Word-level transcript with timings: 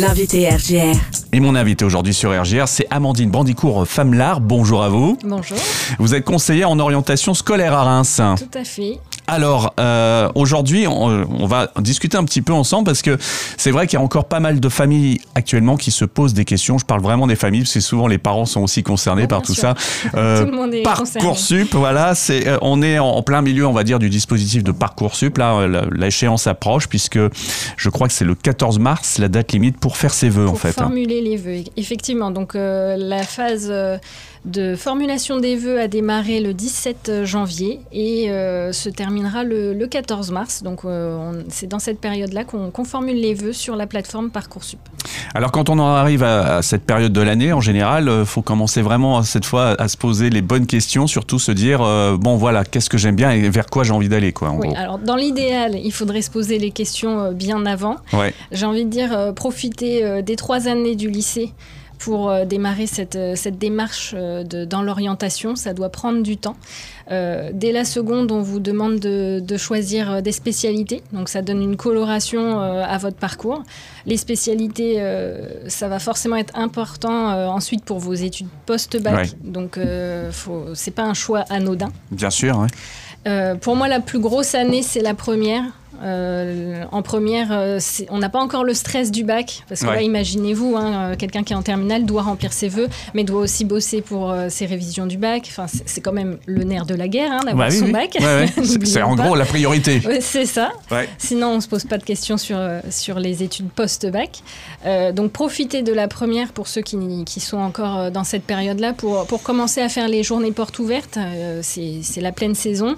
L'invité 0.00 0.48
RGR. 0.48 0.96
Et 1.32 1.40
mon 1.40 1.56
invité 1.56 1.84
aujourd'hui 1.84 2.14
sur 2.14 2.30
RGR, 2.30 2.68
c'est 2.68 2.86
Amandine 2.88 3.30
Brandicourt 3.30 3.84
Famelard. 3.84 4.40
Bonjour 4.40 4.84
à 4.84 4.88
vous. 4.88 5.18
Bonjour. 5.24 5.58
Vous 5.98 6.14
êtes 6.14 6.24
conseillère 6.24 6.70
en 6.70 6.78
orientation 6.78 7.34
scolaire 7.34 7.74
à 7.74 7.82
Reims. 7.82 8.20
Tout 8.36 8.58
à 8.58 8.62
fait. 8.62 9.00
Alors, 9.28 9.74
euh, 9.78 10.28
aujourd'hui, 10.34 10.86
on, 10.86 11.26
on 11.42 11.46
va 11.46 11.70
discuter 11.80 12.16
un 12.16 12.24
petit 12.24 12.42
peu 12.42 12.52
ensemble 12.52 12.84
parce 12.86 13.02
que 13.02 13.16
c'est 13.56 13.70
vrai 13.70 13.86
qu'il 13.86 13.98
y 13.98 14.02
a 14.02 14.04
encore 14.04 14.24
pas 14.24 14.40
mal 14.40 14.58
de 14.58 14.68
familles 14.68 15.20
actuellement 15.34 15.76
qui 15.76 15.90
se 15.90 16.04
posent 16.04 16.34
des 16.34 16.44
questions. 16.44 16.78
Je 16.78 16.84
parle 16.84 17.02
vraiment 17.02 17.26
des 17.26 17.36
familles 17.36 17.60
parce 17.62 17.74
que 17.74 17.80
souvent 17.80 18.06
les 18.06 18.18
parents 18.18 18.46
sont 18.46 18.62
aussi 18.62 18.82
concernés 18.82 19.26
par 19.26 19.42
tout 19.42 19.54
sûr. 19.54 19.62
ça. 19.62 19.74
Euh, 20.14 20.40
Tout 20.44 20.50
le 20.50 20.56
monde 20.56 20.74
est 20.74 20.82
Parcoursup, 20.82 21.74
voilà, 21.74 22.14
c'est, 22.14 22.48
euh, 22.48 22.58
on 22.62 22.82
est 22.82 22.98
en, 22.98 23.22
plein 23.22 23.42
milieu, 23.42 23.66
on 23.66 23.72
va 23.72 23.84
dire, 23.84 23.98
du 23.98 24.08
dispositif 24.08 24.64
de 24.64 24.72
Parcoursup. 24.72 25.36
Là, 25.38 25.54
euh, 25.58 25.82
l'échéance 25.94 26.46
approche 26.46 26.88
puisque 26.88 27.18
je 27.76 27.88
crois 27.90 28.08
que 28.08 28.14
c'est 28.14 28.24
le 28.24 28.34
14 28.34 28.78
mars 28.78 29.18
la 29.18 29.28
date 29.28 29.52
limite 29.52 29.78
pour 29.78 29.96
faire 29.96 30.14
ses 30.14 30.28
vœux 30.28 30.48
en 30.48 30.54
fait. 30.54 30.68
hein. 30.70 30.84
formuler 30.84 31.20
les 31.20 31.36
vœux, 31.36 31.62
effectivement. 31.76 32.30
Donc 32.30 32.54
euh, 32.54 32.96
la 32.96 33.22
phase 33.22 33.68
euh, 33.70 33.98
de 34.48 34.74
formulation 34.76 35.38
des 35.38 35.56
vœux 35.56 35.80
a 35.80 35.88
démarré 35.88 36.40
le 36.40 36.54
17 36.54 37.24
janvier 37.24 37.80
et 37.92 38.30
euh, 38.30 38.72
se 38.72 38.88
terminera 38.88 39.44
le, 39.44 39.74
le 39.74 39.86
14 39.86 40.30
mars. 40.30 40.62
Donc 40.62 40.84
euh, 40.84 41.42
c'est 41.48 41.66
dans 41.66 41.78
cette 41.78 42.00
période-là 42.00 42.44
qu'on 42.44 42.84
formule 42.84 43.20
les 43.20 43.34
vœux 43.34 43.52
sur 43.52 43.76
la 43.76 43.86
plateforme 43.86 44.30
Parcoursup. 44.30 44.78
Alors 45.34 45.52
quand 45.52 45.68
on 45.68 45.78
en 45.78 45.86
arrive 45.94 46.22
à, 46.22 46.56
à 46.56 46.62
cette 46.62 46.82
période 46.84 47.12
de 47.12 47.20
l'année, 47.20 47.52
en 47.52 47.60
général, 47.60 48.08
euh, 48.08 48.24
faut 48.24 48.42
commencer 48.42 48.82
vraiment 48.82 49.22
cette 49.22 49.44
fois 49.44 49.76
à, 49.80 49.88
se 49.88 49.96
poser 49.96 50.30
les 50.30 50.42
bonnes 50.42 50.66
questions, 50.66 51.06
surtout 51.06 51.38
se 51.38 51.52
dire 51.52 51.78
bon 52.18 52.36
voilà, 52.36 52.64
qu'est-ce 52.64 52.90
que 52.90 52.98
j'aime 52.98 53.16
bien 53.16 53.30
et 53.30 53.48
vers 53.48 53.66
quoi 53.66 53.84
j'ai 53.84 53.92
envie 53.92 54.08
d'aller 54.08 54.32
quoi. 54.32 54.50
En 54.50 54.58
Oui, 54.58 54.68
gros. 54.68 54.76
alors 54.76 54.98
dans 54.98 55.16
l'idéal, 55.16 55.76
il 55.82 55.92
faudrait 55.92 56.22
se 56.22 56.30
poser 56.30 56.58
les 56.58 56.70
questions 56.70 57.32
bien 57.32 57.64
avant. 57.66 57.96
Ouais. 58.12 58.34
J'ai 58.52 58.66
envie 58.66 58.84
de 58.84 58.90
dire 58.90 59.32
profiter 59.34 60.22
des 60.22 60.36
trois 60.36 60.68
années 60.68 60.96
du 60.96 61.10
lycée 61.10 61.52
pour 61.98 62.30
euh, 62.30 62.44
démarrer 62.44 62.86
cette, 62.86 63.16
euh, 63.16 63.34
cette 63.36 63.58
démarche 63.58 64.14
euh, 64.16 64.44
de- 64.44 64.64
dans 64.64 64.82
l'orientation. 64.82 65.56
Ça 65.56 65.74
doit 65.74 65.88
prendre 65.88 66.22
du 66.22 66.36
temps. 66.36 66.56
Euh, 67.10 67.50
dès 67.52 67.72
la 67.72 67.84
seconde, 67.84 68.30
on 68.32 68.40
vous 68.42 68.60
demande 68.60 68.98
de, 69.00 69.40
de 69.40 69.56
choisir 69.56 70.22
des 70.22 70.32
spécialités. 70.32 71.02
Donc 71.12 71.28
ça 71.28 71.42
donne 71.42 71.62
une 71.62 71.76
coloration 71.76 72.60
euh, 72.60 72.84
à 72.86 72.98
votre 72.98 73.16
parcours. 73.16 73.62
Les 74.06 74.16
spécialités, 74.16 74.96
euh, 74.98 75.68
ça 75.68 75.88
va 75.88 75.98
forcément 75.98 76.36
être 76.36 76.56
important 76.56 77.28
ensuite 77.52 77.84
pour 77.84 77.98
vos 77.98 78.14
études 78.14 78.48
post-bac. 78.66 79.14
Ouais. 79.16 79.30
Donc 79.42 79.78
c'est 80.74 80.90
pas 80.94 81.02
un 81.04 81.14
choix 81.14 81.40
anodin. 81.50 81.88
Bien 82.10 82.30
sûr. 82.30 82.58
ouais. 82.58 83.56
Pour 83.60 83.76
moi, 83.76 83.88
la 83.88 84.00
plus 84.00 84.20
grosse 84.20 84.54
année, 84.54 84.82
c'est 84.82 85.00
la 85.02 85.14
première. 85.14 85.64
Euh, 86.02 86.84
en 86.92 87.02
première, 87.02 87.48
euh, 87.50 87.78
on 88.10 88.18
n'a 88.18 88.28
pas 88.28 88.38
encore 88.40 88.64
le 88.64 88.74
stress 88.74 89.10
du 89.10 89.24
bac, 89.24 89.62
parce 89.68 89.80
que 89.82 89.86
Ouais. 89.86 89.96
là, 89.96 90.02
imaginez-vous, 90.02 90.76
hein, 90.76 90.92
euh, 91.12 91.16
quelqu'un 91.16 91.42
qui 91.42 91.52
est 91.52 91.56
en 91.56 91.62
terminale 91.62 92.04
doit 92.04 92.22
remplir 92.22 92.52
ses 92.52 92.68
vœux, 92.68 92.88
mais 93.14 93.24
doit 93.24 93.40
aussi 93.40 93.64
bosser 93.64 94.00
pour 94.00 94.34
ses 94.48 94.66
révisions 94.66 95.06
du 95.06 95.16
bac. 95.18 95.46
Enfin, 95.48 95.66
c'est 95.86 96.00
quand 96.00 96.12
même 96.12 96.38
le 96.46 96.64
nerf 96.64 96.86
de 96.86 96.94
la 96.94 97.08
guerre, 97.08 97.32
hein, 97.32 97.40
d'avoir 97.44 97.68
Bah 97.68 97.72
oui, 97.74 97.78
son 97.78 97.86
oui. 97.86 97.92
bac. 97.92 98.16
Ouais, 98.20 98.26
ouais. 98.56 98.64
C'est- 98.84 99.02
en 99.02 99.14
gros 99.16 99.34
la 99.34 99.44
priorité. 99.44 100.00
C'est 100.20 100.46
ça. 100.46 100.70
Sinon, 101.18 101.48
on 101.54 101.60
se 101.60 101.68
pose 101.68 101.84
pas 101.84 101.98
de 101.98 102.04
questions 102.04 102.36
sur, 102.36 102.58
sur 102.90 103.18
les 103.18 103.42
études 103.42 103.68
post-bac. 103.70 104.42
Donc, 105.14 105.32
profitez 105.32 105.82
de 105.82 105.92
la 105.92 106.06
première 106.08 106.52
pour 106.52 106.68
ceux 106.68 106.82
qui, 106.82 106.96
qui 107.24 107.40
sont 107.40 107.58
encore 107.58 108.10
dans 108.10 108.24
cette 108.24 108.44
période-là 108.44 108.92
pour, 108.92 109.26
pour 109.26 109.42
commencer 109.42 109.80
à 109.80 109.88
faire 109.88 110.08
les 110.08 110.22
journées 110.22 110.52
portes 110.52 110.78
ouvertes. 110.78 111.18
C'est 111.62 112.20
la 112.20 112.32
pleine 112.32 112.54
saison. 112.54 112.96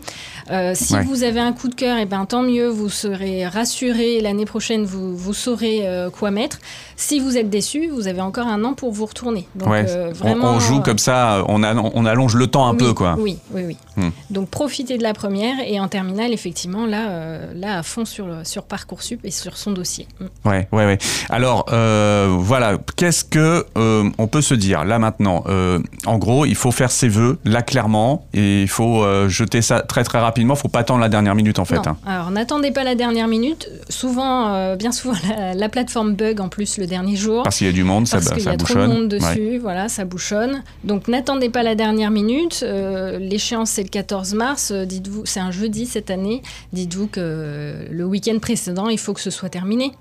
Si 0.75 0.95
vous 1.06 1.23
avez 1.23 1.41
un 1.41 1.53
coup 1.53 1.69
de 1.69 1.75
cœur, 1.75 1.97
et 1.98 2.05
ben, 2.06 2.25
tant 2.27 2.43
mieux, 2.43 2.69
vous 2.69 2.89
serez 2.91 3.46
rassuré. 3.46 4.20
L'année 4.20 4.44
prochaine, 4.44 4.84
vous, 4.84 5.16
vous 5.16 5.34
saurez 5.34 5.86
euh, 5.88 6.10
quoi 6.10 6.30
mettre. 6.30 6.58
Si 6.97 7.19
vous 7.20 7.36
êtes 7.36 7.48
déçu, 7.50 7.88
vous 7.88 8.08
avez 8.08 8.20
encore 8.20 8.47
un 8.47 8.62
an 8.64 8.74
pour 8.74 8.92
vous 8.92 9.06
retourner. 9.06 9.48
Donc, 9.55 9.69
Ouais. 9.70 9.84
euh, 9.88 10.10
On- 10.10 10.12
vraiment, 10.12 10.52
on, 10.55 10.60
joue 10.60 10.78
euh, 10.78 10.82
comme 10.82 10.98
ça, 10.98 11.44
on, 11.48 11.62
a- 11.62 11.74
on 11.74 12.05
allonge 12.05 12.34
le 12.36 12.47
temps 12.47 12.66
un 12.66 12.72
oui, 12.72 12.78
peu 12.78 12.92
quoi. 12.92 13.16
Oui, 13.19 13.38
oui, 13.52 13.62
oui. 13.66 13.77
Hmm. 13.97 14.10
Donc 14.30 14.48
profitez 14.50 14.98
de 14.98 15.03
la 15.03 15.15
première 15.15 15.56
et 15.66 15.81
en 15.81 15.88
terminale, 15.88 16.32
effectivement, 16.32 16.87
là, 16.87 17.09
euh, 17.10 17.53
là 17.54 17.78
à 17.78 17.82
fond 17.82 18.04
sur, 18.04 18.26
le- 18.26 18.44
sur 18.44 18.65
Parcoursup 18.65 19.20
et 19.25 19.31
sur 19.31 19.56
son 19.56 19.72
dossier. 19.72 20.06
Hmm. 20.20 20.48
Ouais, 20.48 20.69
ouais, 20.72 20.84
ouais. 20.86 20.98
Alors, 21.31 21.65
voilà, 22.28 22.78
qu'est-ce 22.97 23.25
que 23.25 23.66
on 23.76 24.26
peut 24.26 24.42
se 24.42 24.54
dire 24.54 24.84
là 24.84 24.98
maintenant? 24.98 25.44
En 26.06 26.19
gros, 26.19 26.44
il 26.44 26.54
faut 26.54 26.70
faire 26.72 26.91
ses 26.91 27.09
vœux 27.09 27.38
là 27.44 27.62
clairement 27.62 28.26
et 28.34 28.62
il 28.62 28.69
faut 28.69 29.04
jeter 29.28 29.62
ça 29.62 29.81
très 29.81 30.04
très 30.04 30.19
rapidement. 30.20 30.54
Faut 30.54 30.69
pas 30.69 30.81
attendre 30.81 31.00
la 31.00 31.09
dernière 31.09 31.34
minute 31.34 31.59
en 31.59 31.65
fait. 31.65 31.76
Non. 31.76 31.82
hein. 31.88 31.97
Alors 32.06 32.31
n'attendez 32.31 32.70
pas 32.70 32.79
la 32.84 32.94
dernière 32.94 33.28
minute. 33.28 33.70
Souvent, 33.88 34.48
euh, 34.54 34.76
bien 34.76 34.92
souvent, 34.92 35.14
la, 35.28 35.54
la 35.54 35.68
plateforme 35.68 36.14
bug 36.14 36.41
en 36.41 36.48
plus 36.48 36.78
le 36.78 36.86
dernier 36.86 37.16
jour. 37.16 37.42
Parce 37.42 37.58
qu'il 37.58 37.66
y 37.66 37.70
a 37.70 37.72
du 37.72 37.84
monde, 37.84 38.06
ça, 38.06 38.18
Parce 38.20 38.36
y 38.38 38.42
ça 38.42 38.50
a 38.50 38.56
trop 38.56 38.66
bouchonne. 38.66 38.88
de 38.91 38.94
monde 38.94 39.12
Ouais. 39.12 39.18
dessus, 39.18 39.58
voilà, 39.58 39.88
ça 39.88 40.04
bouchonne. 40.04 40.62
Donc 40.84 41.08
n'attendez 41.08 41.48
pas 41.50 41.62
la 41.62 41.74
dernière 41.74 42.10
minute. 42.10 42.60
Euh, 42.62 43.18
L'échéance 43.18 43.70
c'est 43.70 43.82
le 43.82 43.88
14 43.88 44.34
mars. 44.34 44.70
Euh, 44.72 44.84
Dites-vous, 44.84 45.26
c'est 45.26 45.41
un 45.41 45.50
jeudi 45.50 45.86
cette 45.86 46.10
année. 46.10 46.42
Dites-vous 46.72 47.06
que 47.08 47.86
le 47.91 48.04
week-end 48.04 48.38
précédent, 48.41 48.88
il 48.88 48.98
faut 48.98 49.12
que 49.12 49.20
ce 49.20 49.30
soit 49.30 49.48
terminé. 49.50 49.92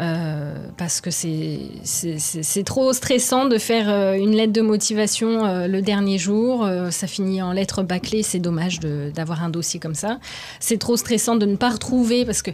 Euh, 0.00 0.54
parce 0.78 1.00
que 1.00 1.10
c'est 1.10 2.64
trop 2.64 2.92
stressant 2.92 3.44
de 3.44 3.58
faire 3.58 3.90
euh, 3.90 4.14
une 4.14 4.30
lettre 4.30 4.52
de 4.52 4.62
motivation 4.62 5.44
euh, 5.44 5.66
le 5.68 5.82
dernier 5.82 6.18
jour. 6.18 6.66
Ça 6.90 7.06
finit 7.06 7.42
en 7.42 7.52
lettre 7.52 7.82
bâclée. 7.82 8.22
C'est 8.22 8.38
dommage 8.38 8.80
d'avoir 8.80 9.42
un 9.42 9.50
dossier 9.50 9.80
comme 9.80 9.94
ça. 9.94 10.18
C'est 10.60 10.78
trop 10.78 10.96
stressant 10.96 11.36
de 11.36 11.46
ne 11.46 11.56
pas 11.56 11.70
retrouver 11.70 12.24
parce 12.24 12.42
que 12.42 12.50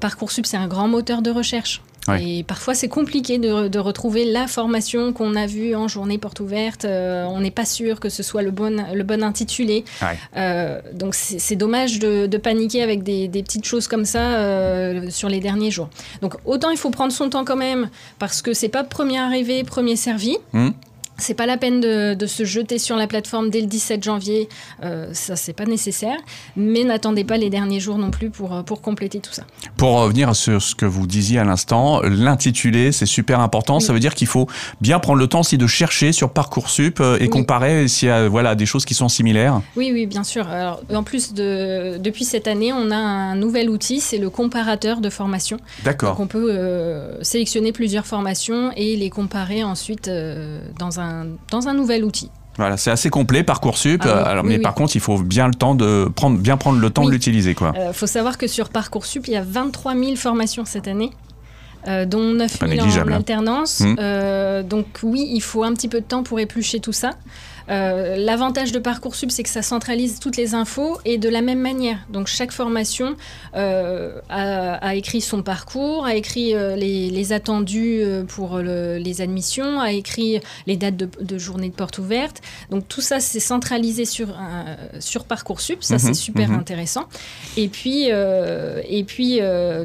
Parcoursup, 0.00 0.46
c'est 0.46 0.56
un 0.56 0.66
grand 0.66 0.88
moteur 0.88 1.22
de 1.22 1.30
recherche. 1.30 1.80
Ouais. 2.08 2.22
Et 2.24 2.42
parfois, 2.42 2.74
c'est 2.74 2.88
compliqué 2.88 3.38
de, 3.38 3.68
de 3.68 3.78
retrouver 3.78 4.24
la 4.24 4.46
formation 4.46 5.12
qu'on 5.12 5.34
a 5.34 5.46
vue 5.46 5.74
en 5.74 5.88
journée 5.88 6.18
porte 6.18 6.40
ouverte. 6.40 6.84
Euh, 6.84 7.24
on 7.24 7.40
n'est 7.40 7.50
pas 7.50 7.64
sûr 7.64 8.00
que 8.00 8.08
ce 8.08 8.22
soit 8.22 8.42
le 8.42 8.50
bon, 8.50 8.84
le 8.92 9.02
bon 9.02 9.22
intitulé. 9.22 9.84
Ouais. 10.02 10.18
Euh, 10.36 10.80
donc, 10.92 11.14
c'est 11.14 11.56
dommage 11.56 11.98
de, 11.98 12.26
de 12.26 12.38
paniquer 12.38 12.82
avec 12.82 13.02
des, 13.02 13.28
des 13.28 13.42
petites 13.42 13.64
choses 13.64 13.88
comme 13.88 14.04
ça 14.04 14.36
euh, 14.36 15.10
sur 15.10 15.28
les 15.28 15.40
derniers 15.40 15.70
jours. 15.70 15.88
Donc, 16.22 16.34
autant 16.44 16.70
il 16.70 16.76
faut 16.76 16.90
prendre 16.90 17.12
son 17.12 17.28
temps 17.28 17.44
quand 17.44 17.56
même, 17.56 17.88
parce 18.18 18.42
que 18.42 18.52
c'est 18.52 18.68
pas 18.68 18.84
premier 18.84 19.18
arrivé, 19.18 19.64
premier 19.64 19.96
servi. 19.96 20.36
Hmm. 20.52 20.70
C'est 21.18 21.34
pas 21.34 21.46
la 21.46 21.56
peine 21.56 21.80
de, 21.80 22.14
de 22.14 22.26
se 22.26 22.44
jeter 22.44 22.78
sur 22.78 22.96
la 22.96 23.06
plateforme 23.06 23.50
dès 23.50 23.60
le 23.60 23.66
17 23.66 24.02
janvier, 24.02 24.48
euh, 24.82 25.08
ça 25.12 25.36
c'est 25.36 25.52
pas 25.52 25.64
nécessaire. 25.64 26.16
Mais 26.56 26.84
n'attendez 26.84 27.24
pas 27.24 27.36
les 27.36 27.50
derniers 27.50 27.80
jours 27.80 27.98
non 27.98 28.10
plus 28.10 28.30
pour, 28.30 28.54
euh, 28.54 28.62
pour 28.62 28.80
compléter 28.82 29.20
tout 29.20 29.32
ça. 29.32 29.44
Pour 29.76 29.92
revenir 30.00 30.34
sur 30.36 30.60
ce 30.60 30.74
que 30.74 30.86
vous 30.86 31.06
disiez 31.06 31.38
à 31.38 31.44
l'instant, 31.44 32.00
l'intitulé, 32.02 32.92
c'est 32.92 33.06
super 33.06 33.40
important. 33.40 33.80
Ça 33.80 33.92
veut 33.92 34.00
dire 34.00 34.14
qu'il 34.14 34.26
faut 34.26 34.46
bien 34.80 34.98
prendre 34.98 35.18
le 35.18 35.26
temps 35.26 35.40
aussi 35.40 35.58
de 35.58 35.66
chercher 35.66 36.12
sur 36.12 36.30
Parcoursup 36.30 37.00
euh, 37.00 37.16
et 37.18 37.22
Oui. 37.22 37.30
comparer 37.30 37.88
s'il 37.88 38.08
y 38.08 38.10
a 38.10 38.28
voilà, 38.28 38.54
des 38.54 38.66
choses 38.66 38.84
qui 38.84 38.94
sont 38.94 39.08
similaires. 39.08 39.60
Oui, 39.76 39.90
oui, 39.92 40.06
bien 40.06 40.24
sûr. 40.24 40.48
Alors, 40.48 40.82
en 40.92 41.02
plus, 41.02 41.32
de, 41.34 41.98
depuis 41.98 42.24
cette 42.24 42.46
année, 42.48 42.72
on 42.72 42.90
a 42.90 42.96
un 42.96 43.36
nouvel 43.36 43.70
outil, 43.70 44.00
c'est 44.00 44.18
le 44.18 44.30
comparateur 44.30 45.00
de 45.00 45.08
formation. 45.10 45.56
Donc, 45.56 45.84
D'accord. 45.84 46.16
on 46.20 46.26
peut 46.26 46.48
euh, 46.50 47.22
sélectionner 47.22 47.72
plusieurs 47.72 48.06
formations 48.06 48.70
et 48.76 48.96
les 48.96 49.10
comparer 49.10 49.62
ensuite 49.64 50.08
euh, 50.08 50.60
dans, 50.78 51.00
un, 51.00 51.05
dans 51.50 51.68
un 51.68 51.74
nouvel 51.74 52.04
outil. 52.04 52.30
Voilà, 52.58 52.76
c'est 52.76 52.90
assez 52.90 53.10
complet 53.10 53.42
Parcoursup. 53.42 54.02
Ah 54.04 54.06
oui, 54.06 54.12
euh, 54.12 54.24
alors, 54.24 54.44
oui, 54.44 54.50
mais 54.50 54.56
oui. 54.56 54.62
par 54.62 54.74
contre, 54.74 54.96
il 54.96 55.00
faut 55.00 55.18
bien 55.18 55.46
le 55.46 55.54
temps 55.54 55.74
de 55.74 56.08
prendre, 56.14 56.38
bien 56.38 56.56
prendre 56.56 56.78
le 56.78 56.90
temps 56.90 57.04
de 57.04 57.10
l'utiliser. 57.10 57.54
Il 57.60 57.92
faut 57.92 58.06
savoir 58.06 58.38
que 58.38 58.46
sur 58.46 58.70
Parcoursup, 58.70 59.26
il 59.26 59.34
y 59.34 59.36
a 59.36 59.42
23 59.42 59.94
000 59.94 60.16
formations 60.16 60.64
cette 60.64 60.88
année. 60.88 61.10
euh, 61.88 62.04
dont 62.04 62.32
9 62.32 62.58
pas 62.58 62.66
000 62.66 62.78
négligeable, 62.78 63.12
en 63.12 63.14
hein. 63.14 63.18
alternance. 63.18 63.80
Mm. 63.80 63.96
Euh, 63.98 64.62
donc 64.62 64.86
oui, 65.02 65.28
il 65.32 65.40
faut 65.40 65.62
un 65.62 65.72
petit 65.72 65.88
peu 65.88 66.00
de 66.00 66.06
temps 66.06 66.22
pour 66.22 66.40
éplucher 66.40 66.80
tout 66.80 66.92
ça. 66.92 67.12
Euh, 67.68 68.16
L'avantage 68.16 68.72
de 68.72 68.78
Parcoursup, 68.78 69.30
c'est 69.30 69.42
que 69.42 69.48
ça 69.48 69.62
centralise 69.62 70.20
toutes 70.20 70.36
les 70.36 70.54
infos 70.54 70.98
et 71.04 71.18
de 71.18 71.28
la 71.28 71.42
même 71.42 71.58
manière. 71.60 71.98
Donc 72.10 72.26
chaque 72.28 72.52
formation 72.52 73.16
euh, 73.56 74.20
a, 74.28 74.74
a 74.74 74.94
écrit 74.94 75.20
son 75.20 75.42
parcours, 75.42 76.04
a 76.06 76.14
écrit 76.14 76.54
euh, 76.54 76.76
les, 76.76 77.10
les 77.10 77.32
attendus 77.32 78.02
pour 78.28 78.58
le- 78.58 78.98
les 78.98 79.20
admissions, 79.20 79.80
a 79.80 79.92
écrit 79.92 80.40
les 80.66 80.76
dates 80.76 80.96
de, 80.96 81.08
de 81.20 81.38
journée 81.38 81.68
de 81.70 81.74
porte 81.74 81.98
ouverte. 81.98 82.40
Donc 82.70 82.86
tout 82.88 83.00
ça, 83.00 83.20
c'est 83.20 83.40
centralisé 83.40 84.04
sur, 84.04 84.28
sur 85.00 85.24
Parcoursup. 85.24 85.82
Ça, 85.82 85.94
Mhm, 85.94 86.00
c'est 86.00 86.14
super 86.14 86.48
mhm. 86.50 86.58
intéressant. 86.60 87.04
Et 87.56 87.68
puis, 87.68 88.04
et 88.08 89.04
puis 89.04 89.40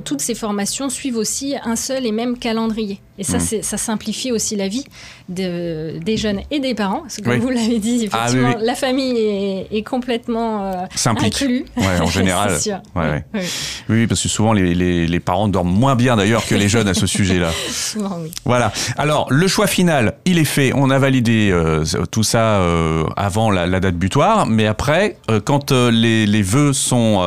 toutes 0.06 0.22
ces 0.22 0.36
formations 0.36 0.90
suivent 0.90 1.18
aussi 1.18 1.56
un 1.64 1.76
seul 1.76 2.06
et 2.06 2.12
même 2.12 2.38
calendrier. 2.38 3.00
Et 3.18 3.24
ça, 3.24 3.38
Mhm. 3.38 3.62
ça 3.62 3.78
simplifie 3.78 4.32
aussi 4.32 4.56
la 4.56 4.68
vie 4.68 4.84
de- 5.30 6.00
des 6.00 6.18
jeunes 6.18 6.42
et 6.50 6.60
des 6.60 6.74
parents. 6.74 7.02
Parce 7.02 7.18
que 7.18 7.30
Oui. 7.30 7.38
vous 7.38 7.50
l'avez 7.50 7.71
dit, 7.80 8.10
Ah, 8.12 8.18
effectivement, 8.26 8.50
oui, 8.50 8.56
oui. 8.60 8.66
la 8.66 8.76
famille 8.76 9.18
est, 9.18 9.68
est 9.72 9.84
complètement 9.84 10.66
euh, 10.66 10.86
inclue. 11.06 11.66
Ouais, 11.78 12.00
en 12.02 12.06
général. 12.08 12.52
C'est 12.56 12.70
sûr. 12.70 12.80
Ouais, 12.96 13.24
Oui, 13.34 13.40
oui. 13.42 13.50
Oui, 13.90 14.08
parce 14.08 14.22
que 14.22 14.30
souvent 14.30 14.54
les, 14.54 14.74
les, 14.74 15.08
les 15.08 15.20
parents 15.20 15.48
dorment 15.48 15.72
moins 15.74 15.96
bien 15.96 16.16
d'ailleurs 16.16 16.46
que 16.46 16.56
les 16.56 16.70
jeunes 16.70 16.88
à 16.88 16.94
ce 16.94 17.06
sujet-là. 17.08 17.50
Souvent, 17.70 18.18
oui. 18.22 18.32
Voilà. 18.46 18.72
Alors, 18.98 19.28
le 19.30 19.48
choix 19.48 19.68
final, 19.68 20.14
il 20.26 20.38
est 20.38 20.46
fait. 20.46 20.72
On 20.76 20.90
a 20.90 21.00
validé 21.00 21.50
euh, 21.52 21.84
tout 22.12 22.24
ça 22.24 22.60
euh, 22.60 23.04
avant 23.16 23.52
la, 23.52 23.68
la 23.68 23.80
date 23.80 23.96
butoir, 23.96 24.46
mais 24.46 24.68
après, 24.68 25.18
euh, 25.30 25.40
quand 25.44 25.72
les, 25.72 26.26
les 26.26 26.42
vœux 26.42 26.74
sont 26.74 27.22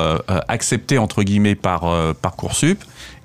acceptés 0.48 0.98
entre 0.98 1.22
guillemets 1.22 1.54
par 1.54 1.84
euh, 1.84 2.12
Parcoursup, 2.20 2.82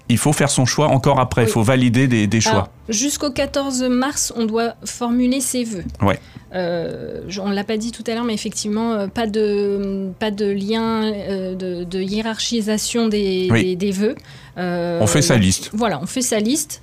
il 0.09 0.17
faut 0.17 0.33
faire 0.33 0.49
son 0.49 0.65
choix 0.65 0.87
encore 0.87 1.19
après, 1.19 1.43
il 1.43 1.45
Oui. 1.45 1.51
faut 1.51 1.61
valider 1.63 2.07
des, 2.07 2.27
des 2.27 2.41
choix. 2.41 2.69
Jusqu'au 2.89 3.29
14 3.31 3.83
mars, 3.83 4.33
on 4.35 4.45
doit 4.45 4.73
formuler 4.83 5.39
ses 5.41 5.63
vœux. 5.63 5.83
Ouais. 6.01 6.19
Euh, 6.55 7.21
on 7.39 7.49
ne 7.49 7.53
l'a 7.53 7.63
pas 7.63 7.77
dit 7.77 7.91
tout 7.91 8.03
à 8.07 8.15
l'heure, 8.15 8.23
mais 8.23 8.33
effectivement, 8.33 8.93
euh, 8.93 9.07
pas 9.07 9.27
de, 9.27 10.09
pas 10.17 10.31
de 10.31 10.45
lien 10.47 11.03
euh, 11.13 11.53
de, 11.53 11.83
de 11.83 12.01
hiérarchisation 12.01 13.07
des, 13.07 13.47
Oui. 13.51 13.63
des, 13.63 13.75
des 13.75 13.91
vœux. 13.91 14.15
Euh, 14.57 14.99
On 15.01 15.05
fait 15.07 15.21
sa 15.21 15.37
liste. 15.37 15.69
Voilà, 15.73 15.99
on 16.01 16.07
fait 16.07 16.23
sa 16.23 16.39
liste. 16.39 16.81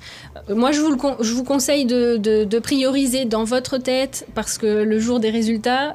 Moi, 0.49 0.70
je 0.70 0.81
vous, 0.81 0.90
le 0.90 0.96
con- 0.96 1.17
je 1.20 1.32
vous 1.32 1.43
conseille 1.43 1.84
de, 1.84 2.17
de- 2.19 2.44
de 2.44 2.58
prioriser 2.61 3.25
dans 3.25 3.43
votre 3.43 3.76
tête 3.79 4.26
parce 4.37 4.56
que 4.58 4.67
le 4.84 4.99
jour 5.00 5.19
des 5.19 5.31
résultats, 5.31 5.94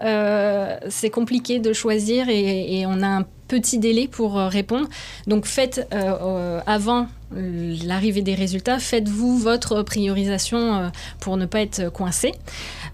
c'est 0.90 1.10
compliqué 1.10 1.60
de 1.60 1.72
choisir 1.72 2.28
et, 2.28 2.80
et 2.82 2.86
on 2.86 3.02
a 3.02 3.08
un 3.08 3.26
petit 3.52 3.80
délai 3.80 4.08
pour 4.08 4.40
euh, 4.40 4.48
répondre. 4.48 4.88
Donc, 5.28 5.46
faites 5.46 5.86
euh, 5.94 6.16
euh, 6.22 6.60
avant 6.66 7.08
l'arrivée 7.34 8.22
des 8.22 8.36
résultats, 8.36 8.78
faites-vous 8.80 9.38
votre 9.38 9.84
priorisation 9.84 10.92
pour 11.22 11.38
ne 11.38 11.46
pas 11.46 11.62
être 11.62 11.90
coincé. 11.90 12.34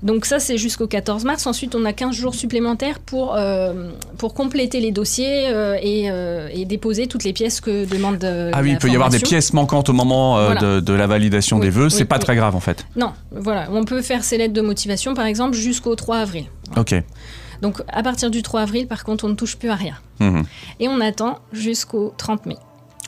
Donc 0.04 0.26
ça, 0.26 0.40
c'est 0.40 0.58
jusqu'au 0.58 0.86
14 0.86 1.24
mars. 1.26 1.48
Ensuite, 1.48 1.74
on 1.74 1.84
a 1.86 1.94
15 1.94 2.16
jours 2.16 2.36
supplémentaires 2.36 3.00
pour, 3.00 3.36
euh, 3.36 3.90
pour 4.20 4.36
compléter 4.36 4.80
les 4.80 4.92
dossiers 4.92 5.48
euh, 5.48 5.76
et, 5.82 6.12
euh, 6.12 6.50
et 6.54 6.66
déposer 6.66 7.08
toutes 7.08 7.24
les 7.24 7.34
pièces 7.34 7.62
que 7.62 7.86
demande 7.86 8.24
Ah 8.24 8.60
oui, 8.62 8.68
la 8.68 8.74
il 8.74 8.78
peut 8.78 8.90
y 8.90 8.94
avoir 8.96 9.10
des 9.10 9.20
pièces 9.20 9.54
manquantes 9.54 9.90
au 9.90 9.94
moment 9.94 10.36
Voilà. 10.36 10.62
de, 10.62 10.80
de 10.82 10.94
la 10.94 11.08
validation 11.08 11.58
Oui, 11.58 11.64
des 11.64 11.70
vœux. 11.72 11.90
C'est 11.90 12.02
oui, 12.02 12.06
pas 12.06 12.18
oui. 12.18 12.22
très 12.24 12.36
grave 12.36 12.56
en 12.56 12.60
fait. 12.60 12.86
Non, 12.96 13.14
voilà, 13.32 13.68
on 13.72 13.86
peut 13.86 14.04
faire 14.04 14.24
ces 14.24 14.38
lettres 14.38 14.54
de 14.54 14.62
motivation, 14.62 15.16
par 15.16 15.26
exemple, 15.26 15.56
jusqu'au 15.56 15.96
3 15.96 16.18
avril. 16.18 16.46
Ok. 16.76 16.94
Donc 17.62 17.82
à 17.88 18.04
partir 18.04 18.32
du 18.32 18.42
3 18.42 18.62
avril, 18.62 18.88
par 18.88 19.04
contre, 19.04 19.26
on 19.26 19.30
ne 19.30 19.36
touche 19.36 19.58
plus 19.58 19.70
à 19.70 19.76
rien. 19.76 19.96
Mhm. 20.20 20.44
Et 20.80 20.88
on 20.88 21.00
attend 21.00 21.40
jusqu'au 21.52 22.14
30 22.18 22.46
mai. 22.46 22.58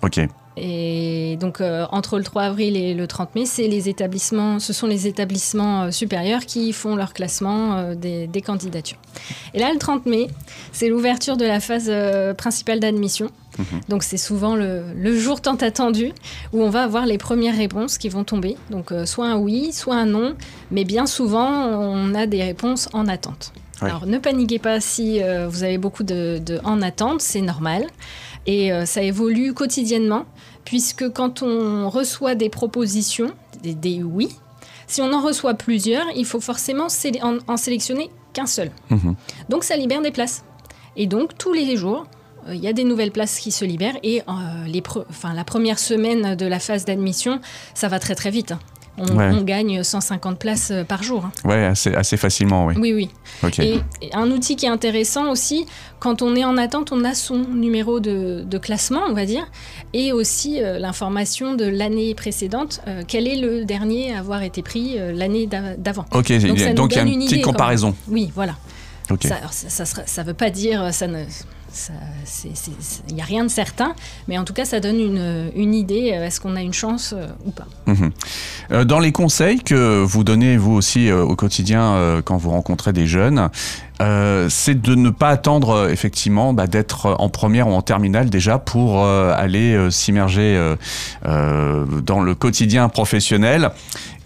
Ok. 0.01 0.19
Et 0.61 1.37
donc 1.39 1.61
euh, 1.61 1.85
entre 1.91 2.17
le 2.17 2.23
3 2.23 2.43
avril 2.43 2.75
et 2.75 2.93
le 2.93 3.07
30 3.07 3.35
mai, 3.35 3.45
c'est 3.45 3.67
les 3.67 3.87
établissements, 3.87 4.59
ce 4.59 4.73
sont 4.73 4.87
les 4.87 5.07
établissements 5.07 5.83
euh, 5.83 5.91
supérieurs 5.91 6.45
qui 6.45 6.73
font 6.73 6.95
leur 6.95 7.13
classement 7.13 7.77
euh, 7.77 7.95
des, 7.95 8.27
des 8.27 8.41
candidatures. 8.41 8.97
Et 9.53 9.59
là, 9.59 9.71
le 9.71 9.79
30 9.79 10.05
mai, 10.05 10.27
c'est 10.73 10.89
l'ouverture 10.89 11.37
de 11.37 11.45
la 11.45 11.59
phase 11.59 11.91
principale 12.37 12.79
d'admission. 12.79 13.29
Donc 13.89 14.03
c'est 14.03 14.17
souvent 14.17 14.55
le, 14.55 14.83
le 14.95 15.19
jour 15.19 15.41
tant 15.41 15.55
attendu 15.55 16.13
où 16.53 16.63
on 16.63 16.69
va 16.69 16.83
avoir 16.83 17.05
les 17.05 17.17
premières 17.17 17.57
réponses 17.57 17.97
qui 17.97 18.07
vont 18.07 18.23
tomber. 18.23 18.55
Donc 18.69 18.93
soit 19.03 19.27
un 19.27 19.37
oui, 19.37 19.73
soit 19.73 19.97
un 19.97 20.05
non, 20.05 20.35
mais 20.71 20.85
bien 20.85 21.05
souvent 21.05 21.65
on 21.67 22.15
a 22.15 22.25
des 22.25 22.41
réponses 22.41 22.87
en 22.93 23.07
attente. 23.07 23.51
Alors 23.87 24.05
ne 24.05 24.17
paniquez 24.17 24.59
pas 24.59 24.79
si 24.79 25.21
euh, 25.21 25.47
vous 25.47 25.63
avez 25.63 25.77
beaucoup 25.77 26.03
de, 26.03 26.39
de 26.43 26.59
en 26.63 26.81
attente, 26.81 27.21
c'est 27.21 27.41
normal. 27.41 27.85
Et 28.45 28.71
euh, 28.71 28.85
ça 28.85 29.01
évolue 29.01 29.53
quotidiennement, 29.53 30.25
puisque 30.65 31.09
quand 31.11 31.41
on 31.43 31.89
reçoit 31.89 32.35
des 32.35 32.49
propositions, 32.49 33.31
des, 33.61 33.73
des 33.75 34.01
oui, 34.03 34.29
si 34.87 35.01
on 35.01 35.13
en 35.13 35.21
reçoit 35.21 35.53
plusieurs, 35.53 36.05
il 36.15 36.25
faut 36.25 36.39
forcément 36.39 36.87
en, 37.21 37.37
en 37.47 37.57
sélectionner 37.57 38.09
qu'un 38.33 38.47
seul. 38.47 38.71
Mhm. 38.89 39.15
Donc 39.49 39.63
ça 39.63 39.75
libère 39.75 40.01
des 40.01 40.11
places. 40.11 40.43
Et 40.95 41.05
donc 41.05 41.37
tous 41.37 41.53
les 41.53 41.75
jours, 41.77 42.05
euh, 42.47 42.55
il 42.55 42.61
y 42.63 42.67
a 42.67 42.73
des 42.73 42.83
nouvelles 42.85 43.11
places 43.11 43.39
qui 43.39 43.51
se 43.51 43.65
libèrent. 43.65 43.97
Et 44.03 44.21
les 44.67 44.81
pre- 44.81 45.05
la 45.35 45.43
première 45.43 45.77
semaine 45.79 46.35
de 46.35 46.45
la 46.47 46.59
phase 46.59 46.85
d'admission, 46.85 47.39
ça 47.75 47.87
va 47.87 47.99
très 47.99 48.15
très 48.15 48.31
vite. 48.31 48.51
hein. 48.53 48.59
On, 48.97 49.15
Ouais. 49.15 49.29
on 49.33 49.41
gagne 49.43 49.81
150 49.83 50.37
places 50.39 50.71
euh, 50.71 50.83
par 50.83 51.03
jour. 51.03 51.23
hein. 51.25 51.31
Ouais, 51.47 51.65
assez, 51.65 51.93
assez 51.95 52.17
facilement, 52.17 52.65
oui. 52.65 52.73
Oui, 52.77 52.93
oui. 52.93 53.09
Et, 53.59 53.79
et 54.01 54.13
un 54.13 54.29
outil 54.31 54.55
qui 54.57 54.65
est 54.65 54.69
intéressant 54.69 55.31
aussi, 55.31 55.65
quand 55.99 56.21
on 56.21 56.35
est 56.35 56.43
en 56.43 56.57
attente, 56.57 56.91
on 56.91 57.05
a 57.05 57.13
son 57.13 57.37
numéro 57.37 57.99
de, 58.01 58.43
de 58.45 58.57
classement, 58.57 59.01
on 59.09 59.13
va 59.13 59.25
dire, 59.25 59.47
et 59.93 60.11
aussi 60.11 60.61
euh, 60.61 60.79
l'information 60.79 61.55
de 61.55 61.65
l'année 61.65 62.13
précédente. 62.15 62.81
euh, 62.87 63.03
quel 63.07 63.27
est 63.27 63.37
le 63.37 63.63
dernier 63.63 64.13
à 64.13 64.19
avoir 64.19 64.43
été 64.43 64.61
pris 64.61 64.95
euh, 64.97 65.13
l'année 65.13 65.47
d'a- 65.47 65.77
d'avant 65.77 66.05
Ok, 66.11 66.31
Donc, 66.31 66.31
il 66.31 66.41
y 66.97 66.99
a 66.99 67.03
une 67.03 67.17
petite 67.19 67.31
idée, 67.31 67.41
comparaison. 67.41 67.95
Oui, 68.09 68.31
voilà. 68.35 68.55
Ok. 69.09 69.23
Ça, 69.23 69.35
alors, 69.35 69.53
ça, 69.53 69.85
ça, 69.85 70.23
veut 70.23 70.33
pas 70.33 70.49
dire, 70.49 70.93
ça 70.93 71.07
ne, 71.07 71.23
il 73.07 73.15
n'y 73.15 73.21
a 73.21 73.25
rien 73.25 73.43
de 73.43 73.49
certain, 73.49 73.93
mais 74.27 74.37
en 74.37 74.43
tout 74.43 74.53
cas, 74.53 74.65
ça 74.65 74.79
donne 74.79 74.99
une, 74.99 75.73
idée. 75.73 76.11
euh, 76.13 76.25
Est-ce 76.25 76.39
qu'on 76.41 76.55
a 76.55 76.61
une 76.61 76.73
chance 76.73 77.13
euh, 77.15 77.27
ou 77.45 77.51
pas 77.51 77.67
Mhm. 77.87 78.11
Euh, 78.71 78.83
Dans 78.85 78.99
les 78.99 79.11
conseils 79.11 79.59
que 79.59 80.03
vous 80.03 80.23
donnez 80.23 80.57
vous 80.57 80.73
aussi 80.73 81.11
au 81.11 81.35
quotidien 81.35 82.21
quand 82.25 82.37
vous 82.37 82.49
rencontrez 82.51 82.93
des 82.93 83.07
jeunes, 83.07 83.49
c'est 83.99 84.81
de 84.81 84.95
ne 84.95 85.09
pas 85.09 85.29
attendre 85.29 85.89
effectivement 85.89 86.53
bah, 86.53 86.67
d'être 86.67 87.15
en 87.19 87.29
première 87.29 87.67
ou 87.67 87.73
en 87.73 87.81
terminale 87.81 88.29
déjà 88.29 88.57
pour 88.59 89.05
aller 89.05 89.89
s'immerger 89.91 90.75
dans 91.23 92.21
le 92.21 92.35
quotidien 92.35 92.89
professionnel. 92.89 93.71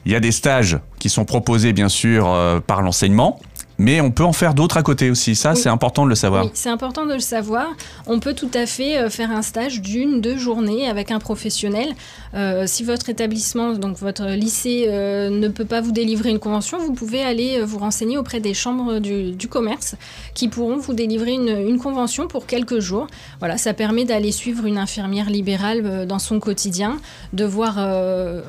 Il 0.05 0.11
y 0.11 0.15
a 0.15 0.19
des 0.19 0.33
stages 0.33 0.77
qui 0.99 1.09
sont 1.09 1.25
proposés 1.25 1.71
bien 1.73 1.89
sûr 1.89 2.61
par 2.67 2.81
l'enseignement. 2.81 3.39
Mais 3.79 4.01
on 4.01 4.11
peut 4.11 4.23
en 4.23 4.33
faire 4.33 4.53
d'autres 4.53 4.77
à 4.77 4.83
côté 4.83 5.09
aussi, 5.09 5.35
ça 5.35 5.53
Oui. 5.53 5.57
c'est 5.59 5.69
important 5.69 6.03
de 6.05 6.09
le 6.09 6.15
savoir. 6.15 6.45
Oui, 6.45 6.51
c'est 6.53 6.69
important 6.69 7.05
de 7.07 7.13
le 7.13 7.19
savoir. 7.19 7.67
On 8.05 8.19
peut 8.19 8.35
tout 8.35 8.51
à 8.53 8.65
fait 8.67 8.97
euh, 8.97 9.09
faire 9.09 9.31
un 9.31 9.41
stage 9.41 9.81
d'une, 9.81 10.21
deux 10.21 10.37
journées 10.37 10.87
avec 10.87 11.09
un 11.09 11.17
professionnel. 11.19 11.89
Euh, 12.35 12.65
si 12.67 12.83
votre 12.83 13.09
établissement, 13.09 13.73
donc 13.73 13.97
votre 13.97 14.25
lycée, 14.27 14.85
euh, 14.89 15.29
ne 15.31 15.47
peut 15.47 15.65
pas 15.65 15.81
vous 15.81 15.91
délivrer 15.91 16.29
une 16.29 16.37
convention, 16.39 16.77
vous 16.77 16.93
pouvez 16.93 17.23
aller 17.23 17.61
vous 17.63 17.79
renseigner 17.79 18.17
auprès 18.17 18.39
des 18.39 18.53
chambres 18.53 18.99
du, 18.99 19.31
du 19.31 19.47
commerce 19.47 19.95
qui 20.35 20.49
pourront 20.49 20.77
vous 20.77 20.93
délivrer 20.93 21.31
une, 21.31 21.49
une 21.67 21.79
convention 21.79 22.27
pour 22.27 22.45
quelques 22.45 22.79
jours. 22.79 23.07
Voilà, 23.39 23.57
ça 23.57 23.73
permet 23.73 24.05
d'aller 24.05 24.31
suivre 24.31 24.65
une 24.65 24.77
infirmière 24.77 25.29
libérale 25.31 26.05
dans 26.07 26.19
son 26.19 26.39
quotidien, 26.39 26.99
de 27.33 27.43
voir 27.43 27.75
euh, 27.79 28.41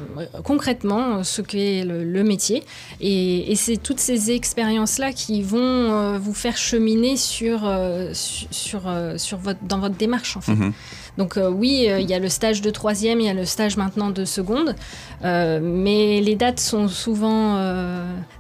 concrètement 0.44 1.24
ce 1.24 1.40
qu'est 1.40 1.84
le, 1.84 2.04
le 2.04 2.24
métier. 2.24 2.62
Et, 3.00 3.50
et 3.52 3.56
c'est 3.56 3.78
toutes 3.78 4.00
ces 4.00 4.30
expériences-là 4.30 5.12
qui 5.14 5.42
vont 5.42 5.58
euh, 5.60 6.18
vous 6.20 6.34
faire 6.34 6.56
cheminer 6.56 7.16
sur, 7.16 7.60
euh, 7.64 8.10
su- 8.12 8.46
sur, 8.50 8.82
euh, 8.86 9.16
sur 9.18 9.38
votre, 9.38 9.60
dans 9.62 9.78
votre 9.78 9.94
démarche, 9.96 10.36
en 10.36 10.40
fait. 10.40 10.52
Mhm. 10.54 10.72
Donc 11.16 11.38
oui, 11.52 11.86
il 12.00 12.10
y 12.10 12.12
a 12.14 12.18
le 12.18 12.28
stage 12.28 12.60
de 12.60 12.70
troisième, 12.70 13.20
il 13.20 13.26
y 13.26 13.28
a 13.28 13.34
le 13.34 13.44
stage 13.44 13.76
maintenant 13.76 14.10
de 14.10 14.24
seconde, 14.24 14.74
mais 15.22 16.20
les 16.20 16.34
dates 16.34 16.58
sont 16.58 16.88
souvent... 16.88 17.56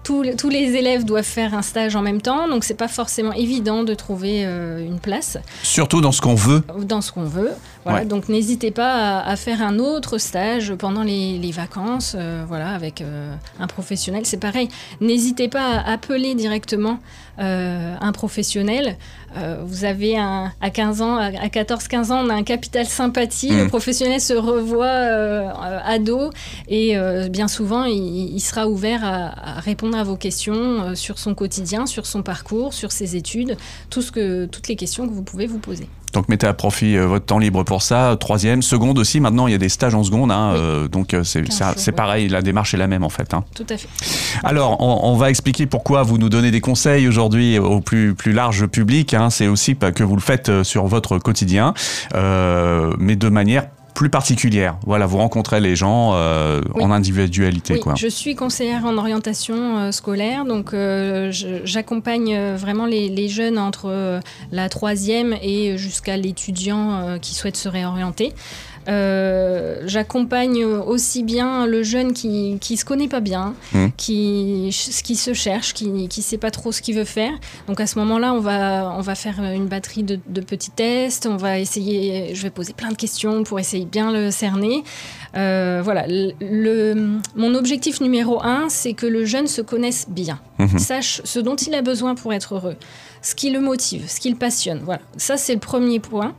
tous, 0.02 0.22
les- 0.22 0.34
tous 0.34 0.48
les 0.48 0.74
élèves 0.74 1.04
doivent 1.04 1.22
faire 1.24 1.54
un 1.54 1.62
stage 1.62 1.94
en 1.94 2.02
même 2.02 2.20
temps, 2.20 2.48
donc 2.48 2.64
c'est 2.64 2.74
pas 2.74 2.88
forcément 2.88 3.32
évident 3.32 3.84
de 3.84 3.94
trouver 3.94 4.42
une 4.42 4.98
place 4.98 5.38
Surtout 5.62 6.00
dans 6.00 6.10
ce 6.10 6.20
qu'on 6.20 6.34
veut. 6.34 6.62
dans 6.82 7.00
ce 7.00 7.12
qu'on 7.12 7.24
veut. 7.24 7.52
Voilà, 7.84 8.00
Ouais. 8.00 8.04
donc 8.06 8.28
n'hésitez 8.28 8.70
pas 8.70 9.18
à, 9.20 9.28
à 9.28 9.36
faire 9.36 9.60
un 9.62 9.78
autre 9.78 10.18
stage 10.18 10.74
pendant 10.74 11.02
les, 11.02 11.38
les 11.38 11.50
vacances, 11.52 12.16
euh, 12.18 12.44
voilà, 12.48 12.70
avec 12.70 13.00
euh, 13.02 13.34
un 13.60 13.66
professionnel. 13.66 14.24
C'est 14.24 14.40
pareil. 14.40 14.68
N'hésitez 15.00 15.48
pas 15.48 15.76
à 15.78 15.92
appeler 15.92 16.34
directement 16.34 16.98
euh, 17.38 17.94
un 18.00 18.12
professionnel. 18.12 18.96
Vous 19.66 19.84
avez 19.84 20.16
un, 20.16 20.52
à 20.60 20.70
15 20.70 21.02
ans, 21.02 21.16
à 21.16 21.24
à 21.24 21.48
14-15 21.48 22.12
ans, 22.12 22.24
on 22.24 22.30
a 22.30 22.34
un 22.34 22.44
capital 22.44 22.86
sympathie. 22.86 23.50
Mm. 23.50 23.62
Le 23.64 23.68
professionnel 23.68 24.20
se 24.20 24.32
revoit 24.32 24.86
ado 24.86 26.30
et 26.68 26.96
bien 27.30 27.48
souvent, 27.48 27.82
il, 27.84 28.32
il 28.32 28.40
sera 28.40 28.68
ouvert 28.68 29.04
à, 29.04 29.56
à 29.56 29.60
répondre 29.60 29.98
à 29.98 30.04
vos 30.04 30.14
questions 30.16 30.94
sur 30.94 31.18
son 31.18 31.34
quotidien, 31.34 31.86
sur 31.86 32.06
son 32.06 32.22
parcours, 32.22 32.72
sur 32.74 32.92
ses 32.92 33.16
études, 33.16 33.56
tout 33.90 34.02
ce 34.02 34.12
que, 34.12 34.44
toutes 34.46 34.68
les 34.68 34.76
questions 34.76 35.08
que 35.08 35.12
vous 35.12 35.24
pouvez 35.24 35.46
vous 35.48 35.58
poser. 35.58 35.88
Donc 36.14 36.28
mettez 36.28 36.46
à 36.46 36.54
profit 36.54 36.96
euh, 36.96 37.06
votre 37.06 37.26
temps 37.26 37.38
libre 37.38 37.62
pour 37.64 37.82
ça. 37.82 38.16
Troisième, 38.18 38.62
seconde 38.62 38.98
aussi. 38.98 39.20
Maintenant, 39.20 39.46
il 39.46 39.50
y 39.50 39.54
a 39.54 39.58
des 39.58 39.68
stages 39.68 39.94
en 39.94 40.02
seconde. 40.04 40.30
hein, 40.32 40.52
Oui. 40.54 40.58
euh, 40.60 40.88
donc 40.88 41.12
euh, 41.12 41.24
c'est 41.24 41.42
15 41.42 41.74
c'est- 41.76 41.92
pareil, 41.92 42.28
la 42.28 42.40
démarche 42.40 42.72
est 42.72 42.78
la 42.78 42.86
même 42.86 43.04
en 43.04 43.08
fait. 43.10 43.34
hein. 43.34 43.44
Tout 43.54 43.66
à 43.68 43.76
fait. 43.76 43.88
Alors, 44.44 44.80
on, 44.80 45.00
on 45.12 45.16
va 45.16 45.28
expliquer 45.28 45.66
pourquoi 45.66 46.02
vous 46.02 46.16
nous 46.16 46.28
donnez 46.28 46.50
des 46.50 46.60
conseils 46.60 47.06
aujourd'hui 47.08 47.58
au 47.58 47.80
plus, 47.80 48.14
plus 48.14 48.32
large 48.32 48.66
public. 48.66 49.12
hein. 49.12 49.28
C'est 49.28 49.48
aussi 49.48 49.76
que 49.76 50.02
vous 50.04 50.14
le 50.14 50.20
faites 50.22 50.62
sur 50.62 50.86
votre 50.86 51.18
quotidien, 51.18 51.74
euh, 52.14 52.92
mais 52.98 53.16
de 53.16 53.28
manière 53.28 53.66
plus 53.94 54.10
particulière. 54.10 54.76
Voilà, 54.86 55.06
vous 55.06 55.18
rencontrez 55.18 55.60
les 55.60 55.76
gens 55.76 56.12
euh, 56.14 56.60
Oui. 56.74 56.82
en 56.82 56.90
individualité. 56.90 57.74
Oui, 57.74 57.80
quoi. 57.80 57.94
je 57.96 58.08
suis 58.08 58.34
conseillère 58.34 58.84
en 58.84 58.98
orientation 58.98 59.78
euh, 59.78 59.92
scolaire, 59.92 60.44
donc 60.44 60.74
euh, 60.74 61.30
j'accompagne 61.64 62.34
euh, 62.34 62.56
vraiment 62.58 62.86
les, 62.86 63.08
les 63.08 63.28
jeunes 63.28 63.58
entre 63.58 63.86
euh, 63.88 64.20
la 64.52 64.68
troisième 64.68 65.34
et 65.40 65.78
jusqu'à 65.78 66.16
l'étudiant 66.16 67.18
qui 67.20 67.34
souhaite 67.34 67.56
se 67.56 67.68
réorienter. 67.68 68.32
Euh, 68.88 69.82
J'accompagne 69.86 70.64
aussi 70.64 71.22
bien 71.22 71.66
le 71.66 71.82
jeune 71.82 72.12
qui 72.12 72.58
qui 72.60 72.76
se 72.76 72.84
connaît 72.84 73.08
pas 73.08 73.20
bien, 73.20 73.54
Mhm. 73.74 73.90
qui 73.96 74.70
qui 75.04 75.16
se 75.16 75.32
cherche, 75.34 75.74
qui 75.74 76.08
qui 76.08 76.22
sait 76.22 76.38
pas 76.38 76.50
trop 76.50 76.72
ce 76.72 76.80
qu'il 76.82 76.94
veut 76.96 77.04
faire. 77.04 77.32
Donc 77.68 77.80
à 77.80 77.86
ce 77.86 77.98
moment-là, 77.98 78.32
on 78.34 78.40
va 78.40 78.94
on 78.96 79.00
va 79.00 79.14
faire 79.14 79.40
une 79.42 79.66
batterie 79.66 80.02
de, 80.02 80.18
de 80.26 80.40
petits 80.40 80.70
tests. 80.70 81.26
On 81.26 81.36
va 81.36 81.58
essayer. 81.58 82.34
Je 82.34 82.42
vais 82.42 82.50
poser 82.50 82.72
plein 82.72 82.88
de 82.90 82.96
questions 82.96 83.42
pour 83.44 83.58
essayer 83.60 83.84
bien 83.84 84.10
le 84.12 84.30
cerner. 84.30 84.84
Euh, 85.36 85.80
voilà. 85.84 86.06
Le, 86.06 86.32
le- 86.40 87.18
mon 87.36 87.54
objectif 87.54 88.00
numéro 88.00 88.40
un, 88.42 88.68
c'est 88.68 88.92
que 88.94 89.06
le 89.06 89.24
jeune 89.24 89.46
se 89.48 89.60
connaisse 89.60 90.06
bien, 90.08 90.38
Mhm. 90.58 90.78
sache 90.78 91.20
ce 91.24 91.38
dont 91.40 91.56
il 91.56 91.74
a 91.74 91.82
besoin 91.82 92.14
pour 92.14 92.32
être 92.32 92.54
heureux, 92.54 92.76
ce 93.20 93.34
qui 93.34 93.50
le 93.50 93.60
motive, 93.60 94.04
ce 94.08 94.20
qui 94.20 94.30
le 94.30 94.36
passionne. 94.36 94.80
Voilà. 94.84 95.00
Ça, 95.16 95.36
c'est 95.36 95.54
le 95.54 95.60
premier 95.60 95.98
point. 96.00 96.34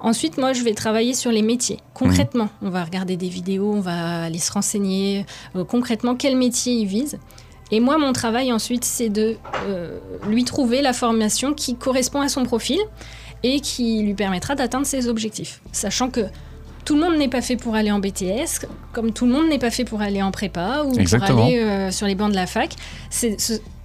Ensuite, 0.00 0.38
moi, 0.38 0.52
je 0.52 0.62
vais 0.62 0.74
travailler 0.74 1.14
sur 1.14 1.30
les 1.32 1.42
métiers. 1.42 1.78
Concrètement, 1.94 2.48
on 2.62 2.70
va 2.70 2.84
regarder 2.84 3.16
des 3.16 3.28
vidéos, 3.28 3.72
on 3.72 3.80
va 3.80 4.24
aller 4.24 4.38
se 4.38 4.52
renseigner 4.52 5.24
euh, 5.56 5.64
concrètement 5.64 6.14
quel 6.14 6.36
métier 6.36 6.74
il 6.74 6.86
vise. 6.86 7.18
Et 7.70 7.80
moi, 7.80 7.98
mon 7.98 8.12
travail 8.12 8.52
ensuite, 8.52 8.84
c'est 8.84 9.08
de 9.08 9.36
euh, 9.66 9.98
lui 10.28 10.44
trouver 10.44 10.82
la 10.82 10.92
formation 10.92 11.54
qui 11.54 11.74
correspond 11.74 12.20
à 12.20 12.28
son 12.28 12.44
profil 12.44 12.78
et 13.42 13.60
qui 13.60 14.02
lui 14.02 14.14
permettra 14.14 14.54
d'atteindre 14.54 14.86
ses 14.86 15.08
objectifs. 15.08 15.60
Sachant 15.72 16.10
que 16.10 16.26
tout 16.86 16.94
le 16.94 17.00
monde 17.00 17.18
n'est 17.18 17.28
pas 17.28 17.42
fait 17.42 17.56
pour 17.56 17.74
aller 17.74 17.90
en 17.90 17.98
BTS, 17.98 18.64
comme 18.92 19.12
tout 19.12 19.26
le 19.26 19.32
monde 19.32 19.48
n'est 19.48 19.58
pas 19.58 19.70
fait 19.70 19.84
pour 19.84 20.00
aller 20.00 20.22
en 20.22 20.30
prépa 20.30 20.84
ou 20.86 20.92
pour 20.92 21.22
aller 21.22 21.58
euh, 21.58 21.90
sur 21.90 22.06
les 22.06 22.14
bancs 22.14 22.30
de 22.30 22.36
la 22.36 22.46
fac. 22.46 22.70
C'est, 23.10 23.36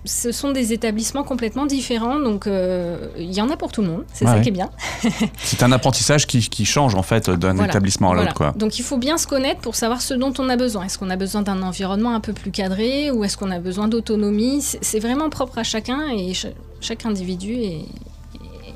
ce 0.05 0.31
sont 0.31 0.51
des 0.51 0.72
établissements 0.72 1.24
complètement 1.24 1.65
différents, 1.65 2.20
donc 2.20 2.48
euh, 2.48 3.08
il 3.17 3.31
y 3.31 3.41
en 3.41 3.50
a 3.50 3.58
pour 3.58 3.72
tout 3.72 3.81
le 3.81 3.88
monde, 3.88 4.05
c'est 4.13 4.25
ça 4.25 4.39
qui 4.39 4.50
est 4.50 4.51
bien. 4.51 4.70
c'est 5.38 5.63
un 5.63 5.72
apprentissage 5.72 6.25
qui, 6.27 6.65
change 6.65 6.96
en 6.96 7.03
fait 7.03 7.29
d'un 7.29 7.58
établissement 7.63 8.12
à 8.12 8.15
l'autre. 8.15 8.53
Donc 8.55 8.77
il 8.79 8.84
faut 8.84 8.98
bien 8.98 9.17
se 9.17 9.27
connaître 9.27 9.62
pour 9.62 9.75
savoir 9.75 10.01
ce 10.01 10.13
dont 10.13 10.34
on 10.38 10.48
a 10.50 10.55
besoin. 10.55 10.86
Est-ce 10.86 11.00
qu'on 11.00 11.10
a 11.10 11.17
besoin 11.17 11.41
d'un 11.41 11.62
environnement 11.63 12.13
un 12.13 12.20
peu 12.20 12.34
plus 12.34 12.51
cadré 12.51 13.12
ou 13.12 13.24
est-ce 13.24 13.36
qu'on 13.36 13.51
a 13.51 13.60
besoin 13.60 13.88
d'autonomie? 13.88 14.62
C'est 14.62 15.00
vraiment 15.00 15.29
propre 15.29 15.58
à 15.58 15.63
chacun 15.63 16.08
et 16.10 16.34
chaque 16.81 17.05
individu 17.05 17.53
est 17.53 17.86